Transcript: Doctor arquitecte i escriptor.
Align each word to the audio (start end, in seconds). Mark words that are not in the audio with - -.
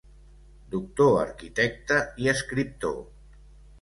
Doctor 0.75 1.19
arquitecte 1.25 1.99
i 2.25 2.31
escriptor. 2.37 2.99